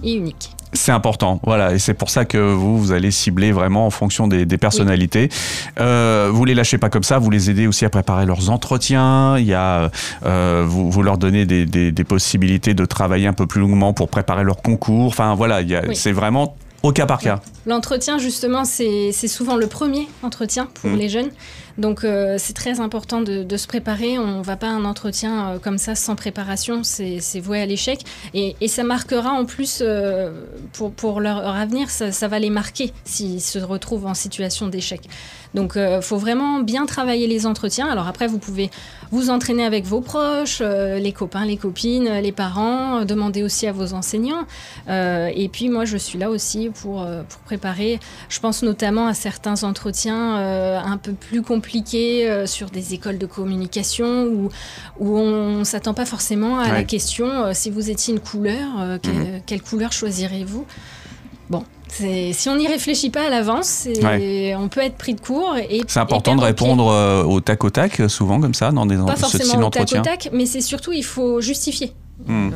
unique. 0.04 0.50
C'est 0.76 0.92
important, 0.92 1.40
voilà, 1.44 1.74
et 1.74 1.80
c'est 1.80 1.94
pour 1.94 2.10
ça 2.10 2.26
que 2.26 2.38
vous, 2.38 2.78
vous 2.78 2.92
allez 2.92 3.10
cibler 3.10 3.52
vraiment 3.52 3.86
en 3.86 3.90
fonction 3.90 4.28
des, 4.28 4.46
personnalités. 4.58 5.30
Euh, 5.80 6.30
vous 6.32 6.46
les 6.46 6.54
lâchez 6.54 6.78
pas 6.78 6.90
comme 6.90 7.04
ça, 7.04 7.18
vous 7.18 7.30
les 7.30 7.50
aidez 7.50 7.68
aussi 7.68 7.86
à 7.86 7.90
préparer 7.90 8.26
leurs 8.26 8.50
entretiens. 8.50 9.38
Il 9.38 9.46
y 9.46 9.54
a, 9.54 9.90
euh, 10.26 10.66
vous, 10.68 10.92
vous, 10.92 11.04
leur 11.04 11.18
donnez 11.18 11.46
des, 11.46 11.66
des, 11.66 12.04
possibilités 12.04 12.74
de 12.74 12.86
travailler 12.86 13.28
un 13.28 13.34
peu 13.34 13.48
plus 13.48 13.62
longuement 13.62 13.94
pour 13.94 14.10
préparer 14.10 14.44
leur 14.44 14.62
concours. 14.62 15.08
Enfin 15.08 15.34
voilà, 15.36 15.62
c'est 15.94 16.12
vraiment 16.12 16.56
au 16.84 16.92
cas 16.92 17.06
par 17.06 17.20
cas. 17.20 17.40
L'entretien, 17.66 18.18
justement, 18.18 18.64
c'est 18.64 19.12
souvent 19.12 19.56
le 19.56 19.68
premier 19.68 20.08
entretien 20.22 20.68
pour 20.82 20.92
mmh. 20.92 20.98
les 20.98 21.10
jeunes. 21.10 21.30
Donc, 21.78 22.04
euh, 22.04 22.36
c'est 22.40 22.54
très 22.54 22.80
important 22.80 23.22
de, 23.22 23.58
se 23.58 23.68
préparer. 23.68 24.18
On 24.18 24.40
ne 24.40 24.44
va 24.44 24.56
pas 24.56 24.68
à 24.68 24.72
un 24.72 24.86
entretien 24.86 25.50
euh, 25.50 25.60
comme 25.60 25.78
ça 25.78 25.96
sans 25.96 26.16
préparation. 26.16 26.84
C'est 26.84 27.40
voué 27.40 27.62
à 27.62 27.66
l'échec. 27.66 28.02
Et, 28.34 28.56
ça 28.68 28.84
marquera 28.84 29.32
en 29.32 29.46
plus, 29.46 29.80
euh, 29.82 30.32
pour, 30.74 31.22
leur, 31.22 31.48
avenir, 31.48 31.90
ça, 31.90 32.28
va 32.28 32.40
les 32.40 32.50
marquer 32.50 32.92
s'ils 33.04 33.42
se 33.42 33.60
retrouvent 33.60 34.06
en 34.06 34.14
situation 34.14 34.68
d'échec. 34.68 35.02
Donc, 35.54 35.74
il 35.78 36.02
faut 36.02 36.18
vraiment 36.18 36.60
bien 36.60 36.86
travailler 36.86 37.28
les 37.28 37.46
entretiens. 37.46 37.88
Alors 37.88 38.08
après, 38.08 38.28
vous 38.28 38.40
pouvez 38.40 38.70
vous 39.12 39.30
entraîner 39.30 39.64
avec 39.64 39.86
vos 39.86 40.02
proches, 40.02 40.62
les 40.62 41.14
copains, 41.14 41.46
les 41.46 41.56
copines, 41.56 42.10
les 42.20 42.34
parents, 42.34 43.06
demander 43.06 43.42
aussi 43.42 43.66
à 43.66 43.72
vos 43.72 43.94
enseignants. 43.94 44.46
et 44.90 45.50
puis, 45.52 45.70
moi, 45.70 45.86
je 45.86 45.96
suis 45.96 46.20
là 46.20 46.30
aussi 46.30 46.70
pour, 46.70 47.08
pour 47.30 47.40
préparer 47.42 48.00
je 48.28 48.40
pense 48.40 48.64
notamment 48.64 49.08
à 49.08 49.14
certains 49.14 49.64
entretiens 49.64 50.36
un 50.36 50.98
peu 50.98 51.14
plus 51.14 51.42
compliqués 51.42 51.65
euh, 51.94 52.46
sur 52.46 52.70
des 52.70 52.94
écoles 52.94 53.18
de 53.18 53.26
communication 53.26 54.26
où, 54.26 54.50
où 55.00 55.18
on 55.18 55.60
ne 55.60 55.64
s'attend 55.64 55.94
pas 55.94 56.06
forcément 56.06 56.60
à 56.60 56.72
la 56.72 56.84
question 56.84 57.28
euh, 57.28 57.52
si 57.54 57.70
vous 57.70 57.90
étiez 57.90 58.14
une 58.14 58.20
couleur, 58.20 58.68
mhm. 58.78 59.42
quelle 59.46 59.62
couleur 59.62 59.92
choisirez-vous 59.92 60.66
Bon, 61.48 61.64
si 61.90 62.50
on 62.50 62.56
n'y 62.56 62.68
réfléchit 62.68 63.12
pas 63.12 63.28
à 63.28 63.30
l'avance, 63.30 63.88
on 63.88 64.68
peut 64.68 64.82
être 64.82 64.96
pris 64.96 65.14
de 65.14 65.22
court. 65.22 65.56
C'est 65.88 66.00
important 66.00 66.36
de 66.36 66.42
répondre 66.42 67.26
au 67.28 67.40
tac 67.40 67.64
au 67.64 67.70
tac, 67.70 68.02
souvent 68.10 68.40
comme 68.40 68.54
ça, 68.56 68.72
dans 68.72 68.86
des 68.86 68.98
Pas 68.98 69.16
forcément 69.16 69.68
au 69.68 69.70
tac 69.70 69.92
au 69.94 70.02
tac, 70.02 70.30
mais 70.34 70.46
c'est 70.46 70.62
surtout, 70.62 70.92
il 70.92 71.04
faut 71.04 71.42
justifier. 71.42 71.94
Hmm. 72.26 72.50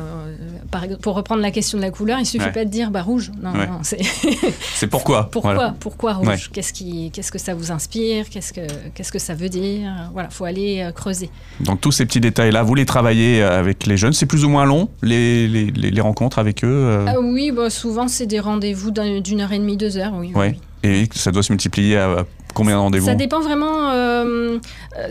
Euh, 0.74 0.86
par, 0.86 0.98
pour 1.00 1.14
reprendre 1.14 1.42
la 1.42 1.50
question 1.50 1.78
de 1.78 1.82
la 1.82 1.90
couleur, 1.90 2.18
il 2.18 2.26
suffit 2.26 2.50
pas 2.50 2.64
de 2.64 2.70
dire 2.70 2.90
bah 2.90 3.02
rouge. 3.02 3.30
Non, 3.42 3.52
non 3.52 3.80
c'est 3.82 4.86
pourquoi. 4.90 5.28
pourquoi 5.32 5.74
Pourquoi 5.78 6.14
rouge? 6.14 6.50
Qu'est-ce 6.52 6.72
qui, 6.72 7.10
qu'est-ce 7.12 7.32
que 7.32 7.38
ça 7.38 7.54
vous 7.54 7.72
inspire? 7.72 8.28
Qu'est-ce 8.30 8.52
que, 8.52 8.66
qu'est-ce 8.94 9.12
que 9.12 9.18
ça 9.18 9.34
veut 9.34 9.48
dire? 9.48 9.90
Voilà, 10.12 10.30
faut 10.30 10.44
aller 10.44 10.82
euh, 10.82 10.92
creuser. 10.92 11.30
Donc 11.60 11.80
tous 11.80 11.92
ces 11.92 12.06
petits 12.06 12.20
détails-là, 12.20 12.62
vous 12.62 12.74
les 12.74 12.86
travaillez 12.86 13.42
euh, 13.42 13.58
avec 13.58 13.86
les 13.86 13.96
jeunes. 13.96 14.12
C'est 14.12 14.26
plus 14.26 14.44
ou 14.44 14.48
moins 14.48 14.64
long 14.64 14.88
les, 15.02 15.48
les, 15.48 15.70
les 15.70 16.00
rencontres 16.00 16.38
avec 16.38 16.64
eux 16.64 17.04
ah 17.06 17.20
Oui, 17.20 17.50
bah, 17.50 17.70
souvent 17.70 18.08
c'est 18.08 18.26
des 18.26 18.40
rendez-vous 18.40 18.90
d'une 18.90 19.40
heure 19.40 19.52
et 19.52 19.58
demie, 19.58 19.76
deux 19.76 19.96
heures. 19.96 20.12
Oui, 20.14 20.32
oui. 20.34 20.54
Et 20.82 21.08
ça 21.12 21.30
doit 21.30 21.42
se 21.42 21.52
multiplier 21.52 21.98
à 21.98 22.24
Combien 22.60 22.76
de 22.76 22.80
rendez-vous 22.82 23.06
Ça 23.06 23.14
dépend 23.14 23.40
vraiment. 23.40 23.88
Euh, 23.90 24.58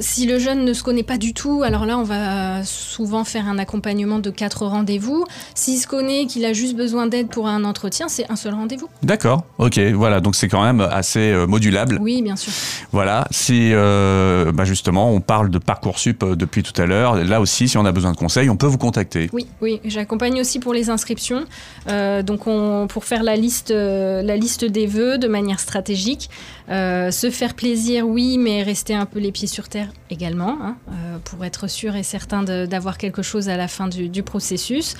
si 0.01 0.27
le 0.27 0.37
jeune 0.37 0.65
ne 0.65 0.73
se 0.73 0.83
connaît 0.83 1.01
pas 1.01 1.17
du 1.17 1.33
tout, 1.33 1.63
alors 1.63 1.87
là, 1.87 1.97
on 1.97 2.03
va 2.03 2.63
souvent 2.63 3.23
faire 3.23 3.47
un 3.47 3.57
accompagnement 3.57 4.19
de 4.19 4.29
quatre 4.29 4.67
rendez-vous. 4.67 5.25
S'il 5.55 5.79
se 5.79 5.87
connaît, 5.87 6.27
qu'il 6.27 6.45
a 6.45 6.53
juste 6.53 6.75
besoin 6.75 7.07
d'aide 7.07 7.29
pour 7.29 7.47
un 7.47 7.63
entretien, 7.63 8.07
c'est 8.07 8.29
un 8.29 8.35
seul 8.35 8.53
rendez-vous. 8.53 8.87
D'accord, 9.01 9.45
ok, 9.57 9.79
voilà, 9.95 10.21
donc 10.21 10.35
c'est 10.35 10.47
quand 10.47 10.61
même 10.61 10.81
assez 10.81 11.31
euh, 11.31 11.47
modulable. 11.47 11.97
Oui, 11.99 12.21
bien 12.21 12.35
sûr. 12.35 12.53
Voilà, 12.91 13.27
si 13.31 13.71
euh, 13.73 14.51
bah 14.51 14.65
justement, 14.65 15.11
on 15.11 15.21
parle 15.21 15.49
de 15.49 15.57
Parcoursup 15.57 16.23
depuis 16.23 16.61
tout 16.61 16.79
à 16.79 16.85
l'heure, 16.85 17.15
là 17.15 17.41
aussi, 17.41 17.67
si 17.67 17.75
on 17.79 17.85
a 17.85 17.91
besoin 17.91 18.11
de 18.11 18.17
conseils, 18.17 18.51
on 18.51 18.57
peut 18.57 18.67
vous 18.67 18.77
contacter. 18.77 19.27
Oui, 19.33 19.47
oui, 19.59 19.81
j'accompagne 19.85 20.39
aussi 20.39 20.59
pour 20.59 20.73
les 20.73 20.91
inscriptions. 20.91 21.45
donc, 21.87 22.45
on, 22.45 22.85
pour 22.87 23.05
faire 23.05 23.23
la 23.23 23.35
liste, 23.35 23.71
la 23.71 24.35
liste 24.35 24.65
des 24.65 24.85
vœux 24.85 25.17
de 25.17 25.27
manière 25.27 25.59
stratégique, 25.59 26.29
ce 26.67 27.29
faire 27.39 27.53
plaisir, 27.53 28.05
oui, 28.05 28.37
mais 28.37 28.63
rester 28.63 28.93
un 28.93 29.05
peu 29.05 29.17
les 29.19 29.31
pieds 29.31 29.47
sur 29.47 29.69
terre 29.69 29.87
également, 30.09 30.57
hein, 30.61 30.75
euh, 30.89 31.19
pour 31.23 31.45
être 31.45 31.69
sûr 31.69 31.95
et 31.95 32.03
certain 32.03 32.43
d'avoir 32.43 32.97
quelque 32.97 33.21
chose 33.21 33.47
à 33.47 33.55
la 33.55 33.69
fin 33.69 33.87
du, 33.87 34.23
processus. 34.23 34.95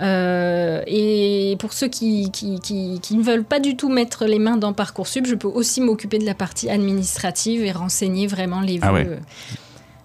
Euh, 0.00 0.82
et 0.86 1.56
pour 1.58 1.72
ceux 1.72 1.88
qui, 1.88 2.30
qui, 2.30 3.16
ne 3.16 3.22
veulent 3.22 3.42
pas 3.42 3.58
du 3.58 3.74
tout 3.74 3.88
mettre 3.88 4.26
les 4.26 4.38
mains 4.38 4.58
dans 4.58 4.74
Parcoursup, 4.74 5.26
je 5.26 5.34
peux 5.34 5.48
aussi 5.48 5.80
m'occuper 5.80 6.18
de 6.18 6.26
la 6.26 6.34
partie 6.34 6.68
administrative 6.68 7.64
et 7.64 7.72
renseigner 7.72 8.26
vraiment 8.26 8.60
les 8.60 8.78
ah 8.82 8.92
vœux. 8.92 9.18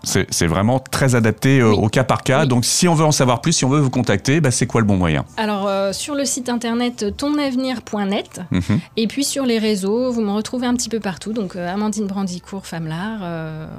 C'est 0.04 0.48
vraiment 0.48 0.80
très 0.80 1.16
adapté 1.16 1.60
euh, 1.60 1.72
au 1.72 1.88
cas 1.88 2.04
par 2.04 2.24
cas. 2.24 2.46
Donc, 2.46 2.66
si 2.66 2.90
on 2.90 2.94
veut 2.94 3.06
en 3.06 3.14
savoir 3.14 3.40
plus, 3.40 3.54
si 3.54 3.66
on 3.66 3.70
veut 3.70 3.80
vous 3.80 3.90
contacter, 3.90 4.42
bah, 4.42 4.52
c'est 4.52 4.68
quoi 4.68 4.82
le 4.82 4.88
bon 4.88 4.98
moyen? 4.98 5.24
Alors, 5.38 5.68
euh, 5.68 5.94
sur 5.94 6.14
le 6.14 6.26
site 6.26 6.50
internet 6.50 7.16
tonavenir.net 7.16 8.42
mhm. 8.52 8.80
et 8.98 9.08
puis 9.08 9.24
sur 9.24 9.46
les 9.46 9.60
réseaux, 9.60 10.12
vous 10.12 10.22
me 10.22 10.32
retrouvez 10.32 10.68
un 10.68 10.76
petit 10.76 10.90
peu 10.90 11.00
partout. 11.00 11.32
Donc, 11.32 11.56
euh, 11.56 11.74
Amandine 11.74 12.08
Brandicourt, 12.08 12.66
Famelard, 12.66 13.22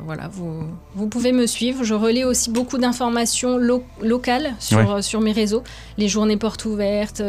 voilà, 0.06 0.28
vous, 0.28 0.62
vous 0.94 1.08
pouvez 1.08 1.32
me 1.32 1.46
suivre. 1.46 1.84
Je 1.84 1.94
relais 1.94 2.24
aussi 2.24 2.50
beaucoup 2.50 2.78
d'informations 2.78 3.58
locales 4.00 4.54
sur, 4.58 5.04
sur 5.04 5.20
mes 5.20 5.32
réseaux, 5.32 5.62
les 5.98 6.08
journées 6.08 6.38
portes 6.38 6.64
ouvertes 6.64 7.22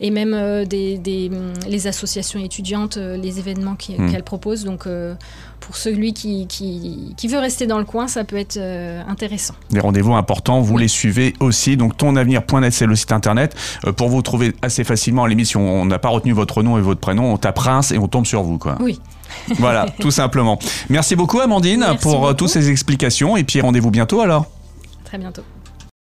et 0.00 0.10
même 0.10 0.64
des, 0.66 0.98
des, 0.98 1.30
les 1.66 1.86
associations 1.86 2.40
étudiantes, 2.40 2.96
les 2.96 3.38
événements 3.38 3.76
mhm. 3.88 4.10
qu'elles 4.10 4.22
proposent. 4.22 4.64
Donc, 4.64 4.86
pour 5.64 5.76
celui 5.76 6.12
qui, 6.12 6.46
qui, 6.46 7.28
veut 7.28 7.38
rester 7.38 7.66
dans 7.66 7.78
le 7.78 7.84
coin, 7.84 8.06
ça 8.06 8.24
peut 8.24 8.36
être 8.36 8.58
euh, 8.58 9.02
intéressant. 9.08 9.54
Des 9.70 9.80
rendez-vous 9.80 10.12
importants, 10.12 10.60
vous 10.60 10.76
les 10.76 10.88
suivez 10.88 11.32
aussi. 11.40 11.78
Donc 11.78 11.96
tonavenir.net, 11.96 12.72
c'est 12.72 12.84
le 12.84 12.94
site 12.94 13.12
internet. 13.12 13.56
Euh, 13.86 13.92
pour 13.92 14.10
vous 14.10 14.20
trouver 14.20 14.54
assez 14.60 14.84
facilement 14.84 15.24
à 15.24 15.28
l'émission, 15.28 15.66
on 15.66 15.86
n'a 15.86 15.98
pas 15.98 16.10
retenu 16.10 16.32
votre 16.32 16.62
nom 16.62 16.76
et 16.76 16.82
votre 16.82 17.00
prénom, 17.00 17.32
on 17.32 17.38
tape 17.38 17.54
Prince 17.54 17.92
et 17.92 17.98
on 17.98 18.08
tombe 18.08 18.26
sur 18.26 18.42
vous. 18.42 18.58
Quoi. 18.58 18.76
Oui. 18.80 19.00
voilà, 19.58 19.86
tout 20.00 20.10
simplement. 20.10 20.58
Merci 20.90 21.16
beaucoup 21.16 21.40
Amandine 21.40 21.86
pour 22.02 22.26
euh, 22.26 22.34
toutes 22.34 22.50
ces 22.50 22.68
explications 22.68 23.36
et 23.36 23.44
puis 23.44 23.62
rendez-vous 23.62 23.90
bientôt 23.90 24.20
alors. 24.20 24.46
Très 25.04 25.16
bientôt. 25.16 25.42